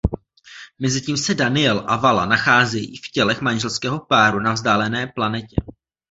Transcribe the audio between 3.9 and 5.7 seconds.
páru na vzdálené planetě.